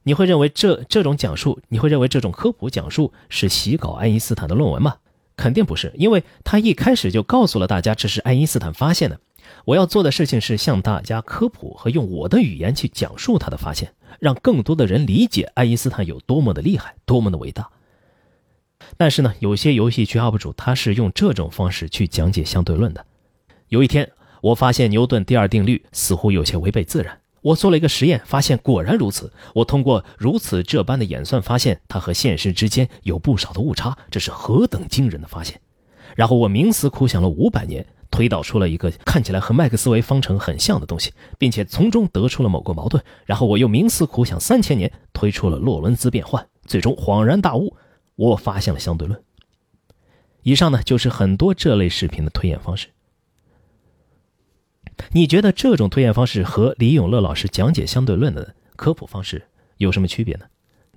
[0.02, 4.96] 你会认为这这种讲述，你会认为这种科普讲述是洗稿爱因斯坦的论文吗？
[5.36, 9.20] 肯定不是，因为他一开始就告诉了大家这是爱因斯坦发现的。
[9.64, 17.68] 我要做的事情是向大家科普和用我的语言去讲述他的发现，让更多的人理解爱因斯坦有多么的厉害，多么的伟大。
[18.96, 23.04] 但是呢，有些游戏区 UP 主他是用这种方式去讲解相对论的。
[23.68, 27.20] 有一天，我发现牛顿第二定律似乎有些违背自然。
[27.42, 29.32] 我做了一个实验，发现果然如此。
[29.54, 35.60] 我通过如此这般的演算，发现它和现实之间有不少的误差，这是何等惊人的发现！
[36.16, 43.02] 然后我冥思苦想了五百年，推导出了一个看起来和麦克斯韦方程很像的东西，并且从中得出了某个矛盾。
[43.24, 47.76] 然后我又冥思苦想三千年，推出了洛伦兹变换，最终恍然大悟，
[48.16, 49.22] 我发现了相对论。
[50.42, 52.88] 以上呢，就是很多这类视频的推演方式。
[55.12, 59.46] 你觉得这种推演方式和李永乐老师讲解相对论的科普方式
[59.78, 60.44] 有什么区别呢？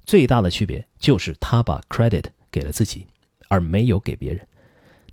[0.05, 3.07] 最大的区别就是他把 credit 给了自己，
[3.47, 4.45] 而没有给别人。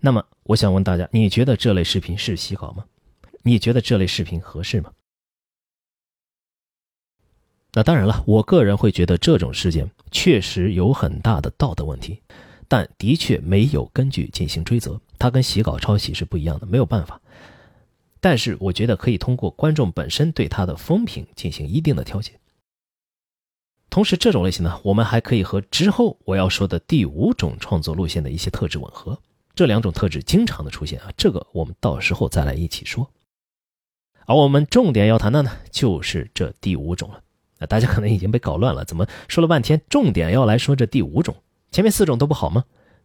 [0.00, 2.84] 那么，我想问大家，你觉得这类视频是洗稿吗？
[3.42, 4.92] 你觉得这类视频合适吗？
[7.72, 12.20] 那当然了，我个人会觉得这种事件确实有很大的道德问题，
[12.66, 15.00] 但的确没有根据进行追责。
[15.18, 17.20] 它跟洗稿抄袭是不一样的，没有办法。
[18.20, 22.32] 但是我觉得可以通过观众本身对他的风评进行一定的调节。
[23.88, 29.18] 同时，这种类型呢，我们还可以和之后我要说的第五种创作路线的一些特质吻合。
[29.54, 33.10] 这两种特质经常的出现啊，这个我们到时候再来一起说。
[34.26, 37.22] 而我们重点要谈的呢，就是这第五种了。
[37.58, 41.34] 那大家可能已经被搞乱了，怎么说了半天，重点要来说这第五种？
[41.72, 42.64] 前面四种都不好吗？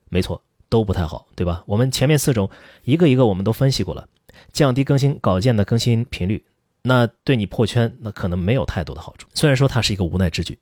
[0.10, 1.63] 没错，都不太好，对吧？
[1.65, 2.49] 我们前面四种
[2.84, 4.08] 一个一个我们都分析过了。
[4.53, 6.45] 降低更新稿件的更新频率，
[6.84, 9.27] 那对你破圈那可能没有太多的好处。
[9.34, 10.60] 虽然说它是一个无奈之举，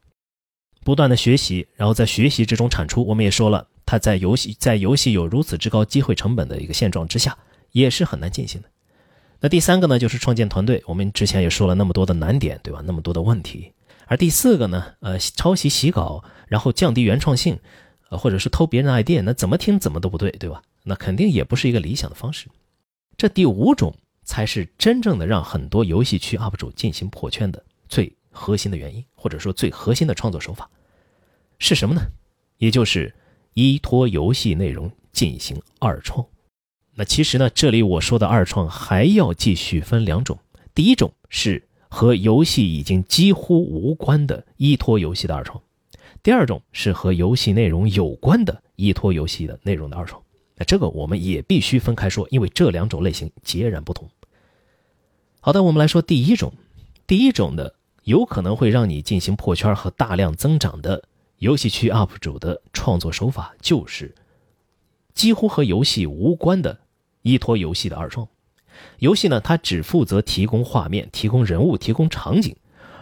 [0.83, 3.05] 不断的学习，然后在学习之中产出。
[3.05, 7.37] 我们也说了，他在游戏在游戏有如此之高机会成本的一个现状之下，
[7.71, 8.69] 也是很难进行的。
[9.39, 10.83] 那第三个呢，就是创建团队。
[10.85, 12.81] 我们之前也说了那么多的难点，对吧？
[12.85, 13.73] 那么多的问题，
[14.05, 17.59] 而第四个呢，呃，抄袭洗稿，然后降低原创性，
[18.09, 20.61] 呃，或者是偷别人的 idea，那怎么听怎么都不对，对吧？
[20.83, 22.47] 那肯定也不是一个理想的方式。
[23.17, 30.69] 这第五种才是真正的让很多游戏区 UP 主进行破圈的最核心的原因，或者说最核心的创作手法
[31.59, 32.01] 是什么呢？
[32.57, 33.15] 也就是
[33.53, 36.25] 依托游戏内容进行二创。
[36.95, 40.37] 那其实呢，这里我说的二创还要继续分两种，
[40.73, 41.69] 第一种是。
[41.95, 45.61] 和游戏已经几乎无关的依托游戏的二创，
[46.23, 50.19] 第二种是和游戏内容有关的依托游戏的内容的二创。
[50.55, 54.09] 那这个我们也必须分开说，因为这两种类型截然不同。
[55.39, 56.51] 好的，我们来说第一种，
[57.05, 61.03] 第一种的有可能会让你进行破圈和大量增长的
[61.37, 64.13] 游戏区 UP 主的创作手法，就是
[65.13, 66.79] 几乎和游戏无关的
[67.21, 68.27] 依托游戏的二创。
[68.99, 72.55] 游戏呢，它只负责提供画面、提供人物、提供场景，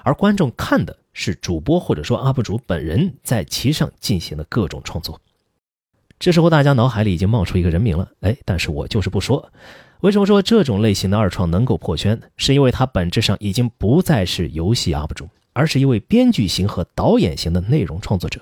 [0.03, 5.19] 而观众看的是主播或者说 UP 主本人在其上进行的各种创作。
[6.19, 9.51] 这时候大家脑海里已经冒出一个人名了，哎，但是我就是不说。
[10.01, 12.19] 为什么说这种类型的二创能够破圈？
[12.35, 18.41] 是因为它本质上已经不再是游戏 UP 主，而是一位编剧型和导演型的内容创作者。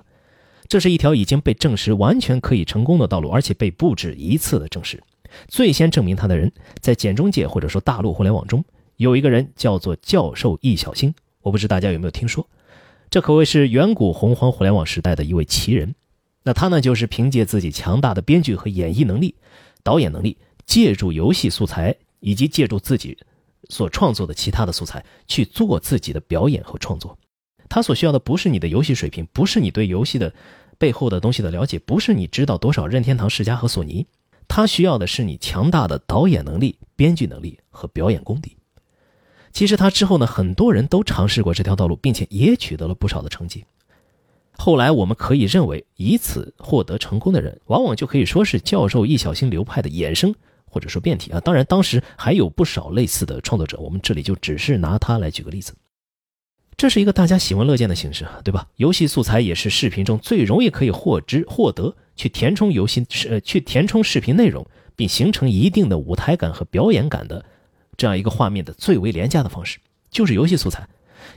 [0.70, 5.04] 这是一条已经被证实完全可以成功的道路，而且被不止一次的证实。
[5.50, 8.64] 最先证明他的人，在简中界或者说大陆互联网中，
[8.96, 11.14] 有一个人叫做教授易小星。
[11.42, 12.48] 我不知大家有没有听说，
[13.10, 15.94] 这可谓是远古洪荒互联网时代的一位奇人。
[16.44, 19.36] 那他呢，就是凭借自己强大的编剧和演绎能力、
[19.84, 20.38] 导演能力，
[20.70, 23.18] 借助游戏素材以及借助自己
[23.70, 27.18] 所创作的其他的素材去做自己的表演和创作。
[27.68, 30.32] 他所需要的不是你的游戏水平，不是你对游戏的
[30.78, 34.06] 背后的东西的了解，不是你知道多少任天堂、世嘉和索尼。
[34.48, 38.56] 他需要的是你强大的导演能力、编剧能力和表演功底。
[39.52, 43.66] 其实他之后呢，很多人都尝试过这条道路，并且也取得了不少的成绩。
[44.54, 50.36] 后来我们可以认为，以此获得成功的人，往往就可以说是教授易小星流派的衍生
[50.70, 51.40] 或者说变体啊。
[51.40, 55.74] 当然，当时还有不少类似的创作者，我们这里就只是拿他来举个例子。
[56.78, 58.68] 这是一个大家喜闻乐见的形式，对吧？
[58.78, 61.96] 游戏素材也是视频中最容易可以获知、获得。
[62.16, 67.46] 去填充游戏呃，去填充视频内容，并形成一定的舞台感和表演感的
[67.96, 69.80] 这样一个画面的最为廉价的方式，
[70.12, 70.86] 就是游戏素材。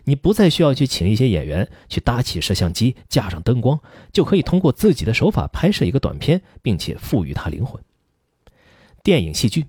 [0.02, 3.78] 你不再需要去请一些演员去搭起摄像机、架上灯光，
[4.12, 7.80] 就可以通过自己的手法拍摄一个短片，并且赋予它灵魂。
[9.02, 9.66] 电影戏剧，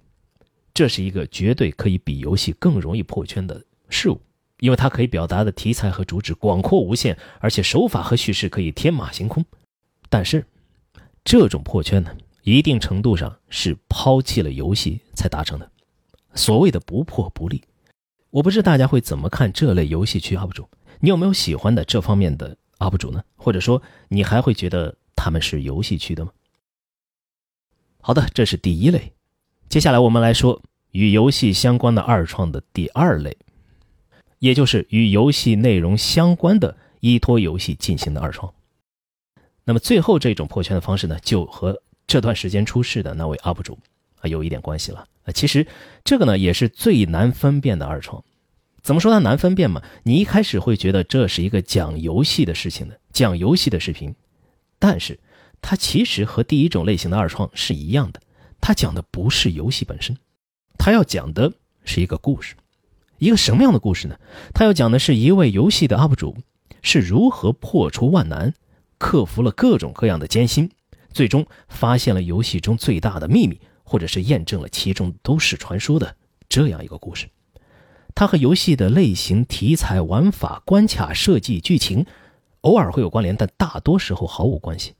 [0.73, 4.21] 这是一个绝对可以比游戏更容易破圈的事物，
[4.59, 9.45] 因为它可以表达的题材和主旨广阔无限，而且手法和叙事可以天马行空。
[10.09, 10.45] 但是。
[11.25, 15.71] 这种破圈呢，一定程度上是抛弃了游戏才达成的。
[16.35, 17.63] 所谓的不破不立，
[18.29, 20.67] 我不知大家会怎么看这类游戏区 UP 主？
[20.99, 23.23] 你有没有喜欢的这方面的 UP 主呢？
[23.37, 26.33] 或者说，你还会觉得他们是游戏区的吗？
[28.01, 29.13] 好的，这是第一类。
[29.73, 33.35] 接下来我们来说与游戏相关的二创的第二类，
[34.37, 38.53] 也就是与游戏内容相关的依托游戏进行的二创。
[39.63, 43.79] 那么最后这种破圈的方式呢，就和这段时间出事的那位 UP 主
[44.19, 45.31] 啊有一点关系了啊。
[45.31, 45.65] 其实
[46.03, 48.23] 这个呢也是最难分辨的二创。
[48.83, 49.81] 怎么说它难分辨嘛？
[50.03, 54.13] 你一开始会觉得这是一个讲游戏的事情的，讲游戏的视频，
[54.77, 55.19] 但是
[55.63, 58.21] 它其实和第一种类型的二创是一样的。
[58.65, 60.15] 他讲的不是游戏本身，
[60.77, 61.51] 他要讲的
[61.83, 62.55] 是一个故事。
[63.17, 64.17] 一个什么样的故事呢？
[64.53, 66.37] 他要讲的是一位游戏的 UP 主
[66.81, 68.53] 是如何破除万难。
[68.97, 70.71] 克服了各种各样的艰辛，
[71.11, 76.15] 最终发现了游戏中最大的秘密，或者是验证了其中都市传说的
[76.47, 77.27] 这样一个故事。
[78.15, 82.05] 它和游戏的类型、题材、玩法、关卡设计、剧情
[82.61, 84.93] 偶尔会有关联，但大多时候毫无关系。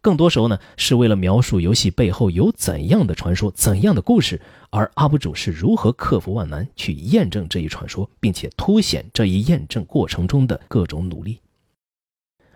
[0.00, 11.40] 更多时候呢，是为了描述游戏背后有怎样的传说、怎样的故事，而 UP 主是如何克服万难去验证这一传说，并且凸显这一验证过程中的各种努力。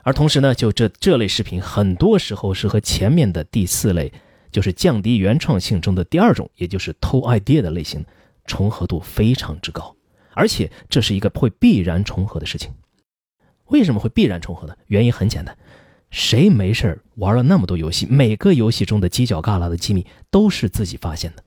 [0.02, 4.12] 而同时呢，就这这类视频，很多时候是和前面的第四类，
[4.50, 8.04] 就是降低原创性中的第二种，也就是偷 idea 的类型，
[8.46, 9.94] 重合度非常之高，
[10.32, 12.70] 而且这是一个会必然重合的事情。
[13.66, 14.76] 为什么会必然重合呢？
[14.88, 15.56] 原因很简单，
[16.14, 21.42] 谁没事玩了那么多游戏，每个游戏中的犄角旮旯的机密都是自己发现的？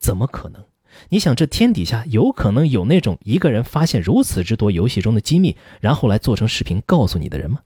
[0.00, 0.64] 怎么可能？
[1.08, 7.60] 你想，这天底下有可能有那种一个人发现如此之多游戏中的机密，然后来做成视频告诉你的人吗？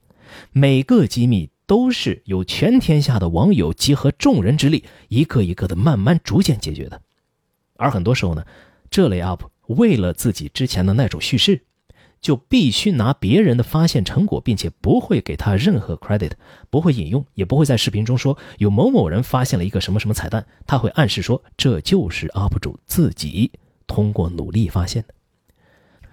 [0.52, 7.00] 每个机密都是由全天下的网友集合众人之力，一个一个的慢慢逐渐解决的。
[7.76, 8.44] 而很多时候呢，
[8.90, 11.62] 这类 UP 为了自己之前的那种叙事，
[12.22, 16.30] 就必须拿别人的发现成果，并且不会给他任何 credit，
[16.70, 20.46] 不会引用，也不会在视频中说有某某人发现了一个什么什么彩蛋。
[20.66, 23.50] 他会暗示说这就是 UP 主自己
[23.86, 25.14] 通过努力发现的。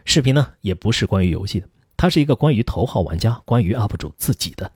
[0.03, 4.69] 视频呢也不是关于游戏的，它是一个关于头号玩家、关于 UP 主自己的。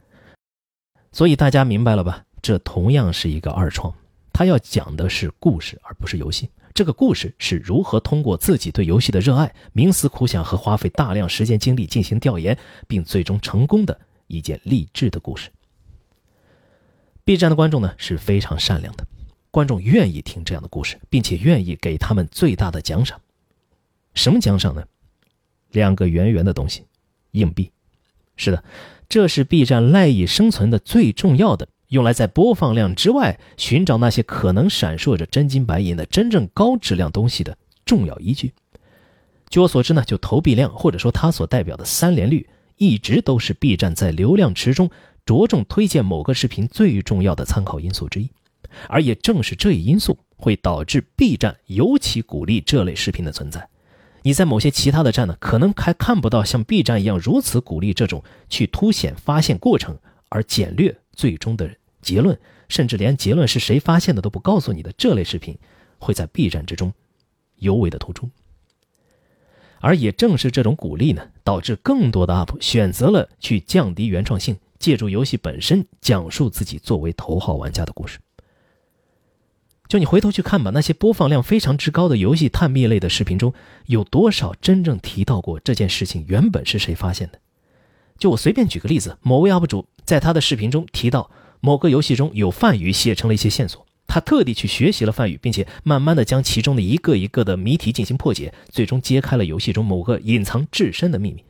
[1.11, 2.23] 所以大家明白了吧？
[2.43, 3.91] 这同样是一个二创，
[4.31, 6.47] 他要讲的是故事，而不是游戏。
[6.73, 12.57] 这个故事是如何通过自己对游戏的热爱、冥思苦想和花费大量时间精力进行调研，
[12.87, 15.51] 并最终成功的一件励志的故事。
[17.23, 19.05] B 站的观众呢是非常善良的，
[19.51, 23.21] 观众愿意听这样的故事，并且愿意给他们最大的奖赏。
[24.15, 24.83] 什么奖赏呢？
[25.71, 26.85] 两个圆圆的东西，
[27.31, 27.71] 硬币。
[28.35, 28.63] 是的，
[29.07, 31.67] 这是 B 站赖以生存的最重要的。
[31.93, 38.51] 用来在播放量之外寻找那些可能闪烁着真金白银的真正高质量东西的重要依据。
[39.47, 44.89] 据我所知呢，就投币量或者说它所代表的三连率，一直都是 B 站在流量池中
[45.23, 48.31] 着重推荐某个视频最重要的参考因素之一。
[48.87, 53.69] 而也正是这一因素会导致 B 站尤其鼓励这类视频的存在。
[54.23, 59.95] 你在某些其他的站呢，可能还看不到像 B 站一样如此鼓励这种去凸显发现过程
[60.29, 61.69] 而简略最终的。
[62.03, 62.39] 结论，
[62.69, 65.57] 甚至连结论是谁发现的都不告诉你的这类视频，
[65.97, 66.93] 会在 B 站之中
[67.57, 68.29] 尤为的突出。
[69.79, 78.19] 而也正是这种鼓励呢，导致更多的 UP 选择了去降低原创性，借助游戏本身讲述自己作为头号玩家的故事。
[79.89, 83.53] 就你回头去看吧，那些播放量非常之高的游戏探秘类的视频中，
[83.87, 87.39] 有多少真正提到过这件事情原本是谁发现的？
[88.17, 91.29] 就我随便举个例子，某位 UP 主在他的视频中提到。
[91.65, 101.41] 某个游戏中有梵语写成了一些线索，他特地去学习了梵语，并且慢慢的将其中的一个一个的谜题进行破解，最终揭开了游戏中某个隐藏至深的秘密。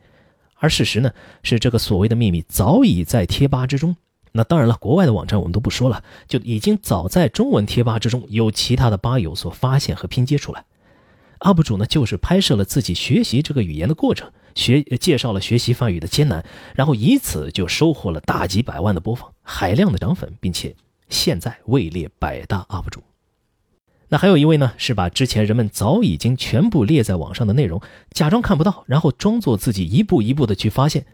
[0.54, 1.10] 而事实呢，
[1.42, 3.96] 是这个所谓的秘密早已在贴吧之中。
[4.30, 10.64] 那当然了，国外的网站我们都不说了，就已经早在中文贴吧之中有其他的吧友所发现和拼接出来。
[11.40, 14.30] UP 主呢，就是拍摄了自己学习这个语言的过程。
[14.54, 16.44] 学介绍了学习梵语的艰难，
[16.74, 20.74] 然后以此就收获了大几百万的播放，海量的涨粉，并且
[21.08, 23.02] 现在位列百大 UP 主。
[24.08, 27.80] 那还有一位呢，是把之前人们早已经全部列在网上的内容
[28.10, 31.06] 假装看不到，然后装作自己一步一步的去发现，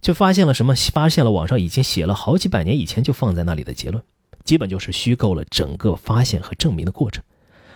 [0.00, 0.74] 就发现了什么？
[0.74, 4.02] 发现了网上已经写了好几百年以前就放在那里的结论，
[4.44, 7.22] 基本就是虚构了整个发现和证明的过程。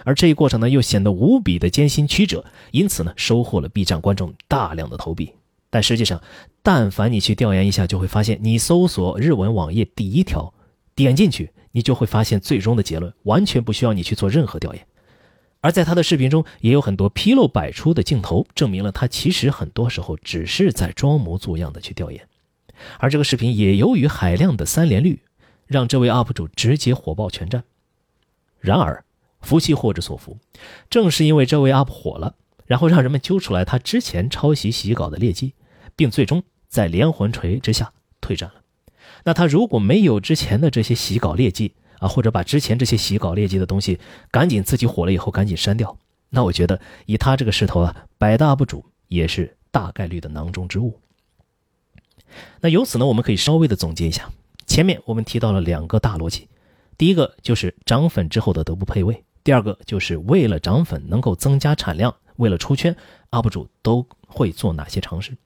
[0.04, 5.32] 而这一过程呢，又显得无比的艰辛曲折，因此呢，收获了 B 站观众大量的投币。
[5.70, 6.20] 但实际上，
[6.62, 10.52] 但凡你去调研一下，就会发现，你搜索日文网页第一条，
[10.94, 14.86] 点进去，你就会发现最终的结论，完全不需要你去做任何调研。
[15.60, 22.28] 而在他的视频中，也有很多纰漏百出的镜头，证明了他其实很多时候只是在装模作样的去调研。
[22.98, 25.20] 而这个视频也由于海量的三连率，
[25.66, 27.62] 让这位 UP 主直接火爆全站。
[28.58, 29.04] 然而，
[29.42, 30.38] 福气祸之所伏，
[30.88, 32.34] 正是因为这位 UP 火了，
[32.66, 35.54] 然后让人们揪出来他之前抄袭洗稿的劣迹，
[35.94, 38.62] 并最终在连环锤之下退战了。
[39.24, 43.98] 那他如果没有之前的这些洗稿劣迹啊，或者把之前这些洗稿劣迹的东西
[44.30, 45.96] 赶紧自己火了以后赶紧删掉，
[46.30, 50.98] 那我觉得以他这个势头啊，百大 UP 主也是大概率的囊中之物。
[52.60, 54.30] 那由此呢，我们可以稍微的总结一下，
[54.66, 56.48] 前面我们提到了两个大逻辑，
[56.96, 59.22] 第一个就是涨粉之后的德不配位。
[59.44, 62.94] 第二个就是为了涨粉能够增加产量，为了出圈
[63.30, 65.36] ，UP 主都会做哪些尝试？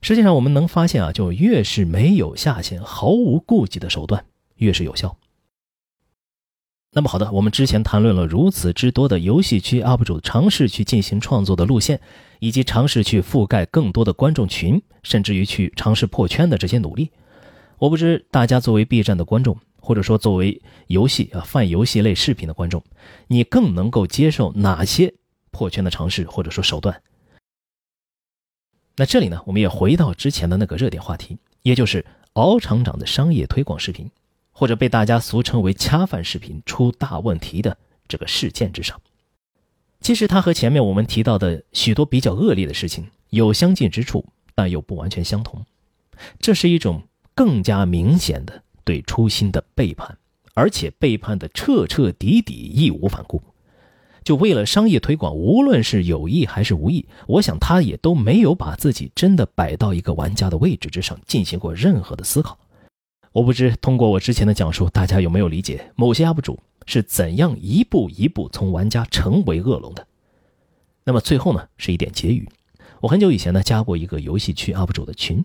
[0.00, 4.24] 实际上，我们能发现啊，就越是没有下限、毫无顾忌的手段，
[4.56, 5.16] 越是有效。
[6.94, 12.00] 那么好的，我们之前谈论了如此之多的游戏区 UP 主尝试去进行创作的路线，
[12.40, 17.10] 以及尝试去覆盖更多的观众群，甚至于去尝试破圈的这些努力。
[17.78, 19.56] 我不知大家作为 B 站的观众。
[19.84, 22.82] 或者说，作为游戏啊泛游戏类视频的观众，
[23.26, 25.12] 你更能够接受哪些
[25.50, 27.02] 破圈的尝试或者说手段？
[28.94, 34.08] 那这里呢，我们也回到之前的那个热点话题，也就是敖厂长的商业推广视频，
[34.52, 37.76] 或者被大家俗称为“恰饭视频”出大问题的
[38.06, 39.00] 这个事件之上。
[40.00, 44.24] 其实它和前面我们提到的许多比较恶劣的事情有相近之处，
[44.54, 45.66] 但又不完全相同。
[46.38, 47.02] 这是一种
[47.34, 48.62] 更加明显的。
[48.84, 50.16] 对初心的背叛，
[50.54, 53.42] 而且背叛的彻彻底底、义无反顾。
[54.24, 62.56] 就为了商业推广，无论是有意还是无意，我想他也都没有把自己真的摆到一个玩家的位置之上，进行过任何的思考。
[63.32, 70.06] 我不知通过我之前的讲述，大家有没有理解某些 UP 主是怎样一步一步从玩家成为恶龙的？
[71.04, 72.48] 那么最后呢，是一点结语：
[73.00, 75.44] 我很久以前呢加过一个游戏区 UP 主的群，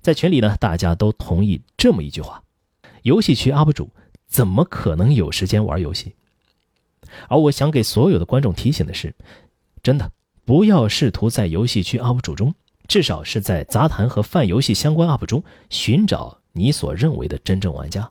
[0.00, 2.42] 在群里呢大家都同意这么一句话：
[3.08, 3.88] 游戏区 UP 主
[4.26, 6.14] 怎么可能有时间玩游戏？
[7.28, 9.14] 而我想给所有的观众提醒的是，
[9.82, 10.12] 真的
[10.44, 12.54] 不要试图在游戏区 UP 主中，
[12.86, 18.10] 至少是在杂谈和泛游戏相关 UP 中寻找你所认为的真正玩家。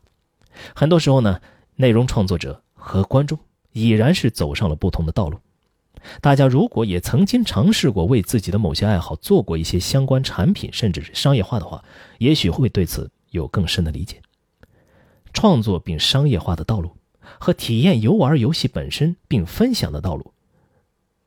[0.74, 1.40] 很多时候呢，
[1.76, 3.38] 内容创作者和观众
[3.74, 5.38] 已然是走上了不同的道路。
[6.22, 11.84] 大家如果也曾经尝试过为自己的某些爱好做过一些相关产品，甚至是商业化的话，
[12.18, 14.20] 也许会对此有更深的理解。
[15.38, 16.98] 创作并商业化的道路
[17.38, 20.34] 和体验游玩游戏本身并分享的道路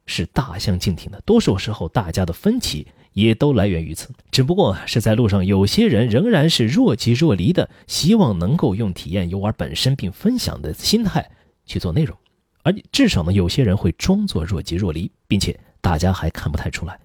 [0.05, 1.21] 是大相径庭的。
[1.21, 11.31] 多数时候，大家的分歧也都来源于此，只不过是在路上，有些人仍然是若即若离的，希望能够用体验游玩本身并分享的心态
[11.65, 12.19] 去做内容。
[12.65, 16.99] 而至少呢，有些人会装作若即若离，并且大家还看不太出来。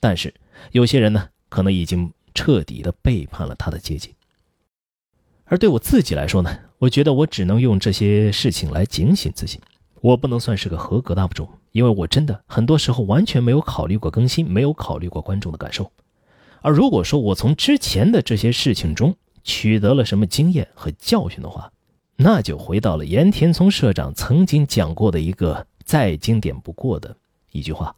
[0.00, 0.32] 但是
[0.72, 4.14] 有些人呢，可能已经彻底的背叛了他的阶级。
[5.44, 9.60] 而对我自己来说呢，我觉得我只能用这些事情来警醒自己。
[10.00, 15.90] 我不能算是个合格的 UP 主，因为我真的很多时候完全没有考虑过更新，没有考虑过观众的感受。
[16.60, 21.72] 而如果说我从之前的这些事情中取得了什么经验和教训的话，
[22.16, 27.16] 那就回到了岩田聪社长曾经讲过的一个再经典不过的
[27.52, 27.96] 一句话：“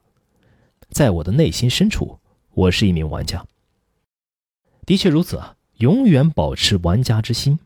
[0.91, 2.19] 在我的内心深处，
[2.55, 3.45] 我是一名玩家。”
[4.87, 7.59] 的确如此啊，永远保持玩家之心。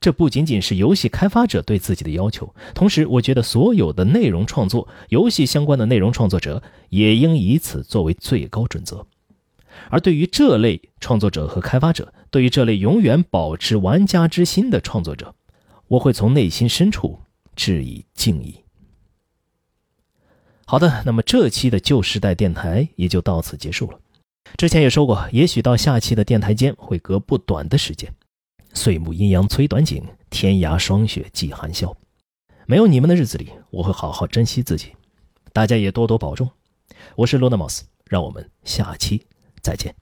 [0.00, 9.06] 这不仅仅是游戏开发者对自己的要求，同时，我觉得所有的内容创作、游戏相关的内容创作者也应以此作为最高准则。
[9.88, 15.34] 而对于这类创作者和开发者，对于这类永远保持玩家之心的创作者，
[15.86, 17.20] 我会从内心深处
[17.56, 18.56] 致以敬意。
[20.66, 23.98] 好的，那么这期的旧时代电台也就到此结束了。
[24.56, 28.12] 之前也说过，也许到下期的电台间会隔不短的时间。
[28.74, 31.94] 岁暮阴阳催短景，天涯霜雪霁寒宵。
[32.66, 34.92] 没有你们的日子里，我会好好珍惜自己。
[35.52, 36.48] 大家也多多保重。
[37.16, 39.24] 我是罗纳莫斯，让我们下期
[39.62, 39.94] 再见。